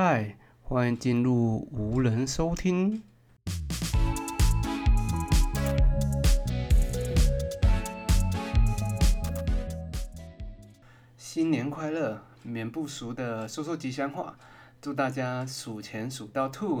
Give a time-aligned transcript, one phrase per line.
[0.00, 3.02] 嗨，欢迎进入无人收听。
[11.16, 12.22] 新年快乐！
[12.44, 14.38] 免不俗的说说吉祥话，
[14.80, 16.80] 祝大家数钱数到吐。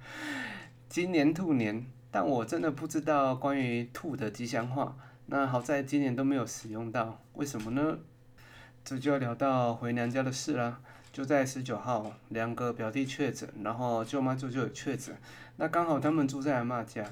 [0.90, 4.94] 今年兔年，但我真的不知道关于兔的吉祥话。
[5.24, 8.00] 那好在今年都没有使用到，为什么呢？
[8.84, 10.82] 这就要聊到回娘家的事啦。
[11.12, 15.16] 就在十九号，两个表弟确诊，然后舅妈舅舅也确诊。
[15.56, 17.04] 那刚好他们住在阿妈家，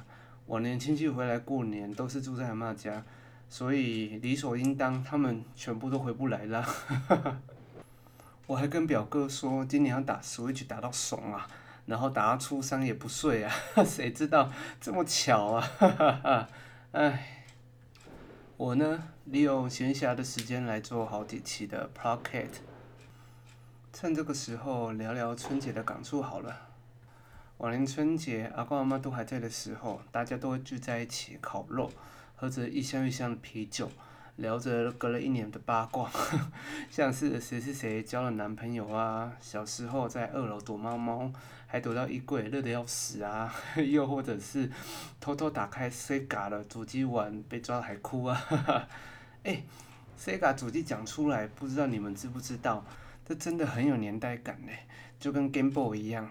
[0.47, 3.05] 往年亲戚回来过年都是住在阿妈家，
[3.49, 6.65] 所以理所应当他们全部都回不来了。
[8.47, 11.47] 我还跟表哥说，今年要打 Switch 打到爽啊，
[11.87, 13.53] 然后打到初三也不睡啊。
[13.85, 16.49] 谁知道这么巧啊？
[16.93, 17.45] 唉，
[18.57, 22.49] 我呢，利用闲暇的时间来做好几期的 Pocket。
[23.93, 26.55] 趁这个时候聊聊春节的感触好了。
[27.57, 31.91] 往年春节阿公阿妈都还在的时候，大家都会聚在一起烤肉，
[32.37, 33.91] 喝着一箱一箱的啤酒，
[34.37, 36.09] 聊着隔了一年的八卦，
[36.89, 41.33] 像是谁是谁交了男朋友啊，小时候在二楼躲猫猫，
[41.67, 43.53] 还躲到衣柜热得要死啊，
[43.91, 44.71] 又或者是
[45.19, 48.41] 偷偷打开 Sega 的主机玩被抓还哭啊，
[49.43, 49.63] 哎
[50.17, 52.85] ，Sega 主机讲出来，不知道你们知不知道？
[53.29, 54.73] 这真的很有年代感呢，
[55.21, 56.31] 就跟 Game Boy 一样，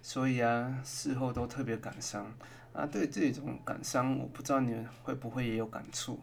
[0.00, 2.32] 所以啊，事后都特别感伤
[2.72, 2.86] 啊。
[2.86, 6.18] 对这种感伤，我不知道你们会不会也有感触。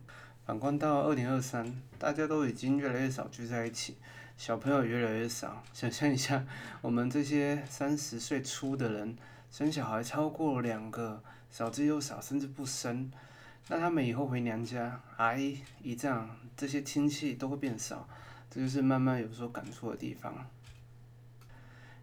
[0.48, 3.96] 反观到二零二三，大家都已经越来越少聚在一起，
[4.36, 5.64] 小朋友越来越少。
[5.72, 6.44] 想象一下，
[6.82, 9.16] 我们这些三十岁出的人，
[9.52, 13.12] 生小孩超过两个，少之又少，甚至不生，
[13.68, 18.10] 那他们以后回娘家，阿姨、姨丈这些亲戚都会变少。
[18.54, 20.32] 这就是慢慢有所感触的地方。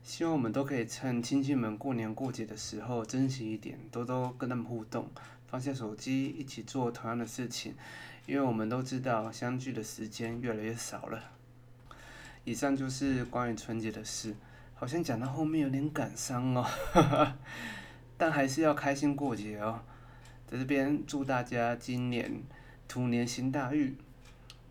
[0.03, 5.09] 希望我们都可以趁亲戚们过年过节的时候珍惜一点，多多跟他们互动，
[5.47, 7.77] 放下手机，一起做同样的事情。
[8.27, 11.23] 因为我们都知道相聚的时间越来越少了。
[12.43, 14.35] 以上就是关于春节的事，
[14.75, 16.67] 好像讲到后面有点感伤哦，
[18.19, 19.83] 但还是要开心过节哦。
[20.49, 22.43] 在这边祝大家今年
[22.89, 23.97] 兔年行大运，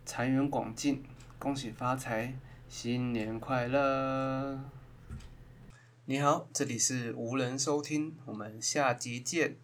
[0.04, 1.02] 财源广进。
[1.40, 2.34] 恭喜发财，
[2.68, 4.60] 新年快乐！
[6.04, 9.56] 你好，这里是无人收听，我们下集见。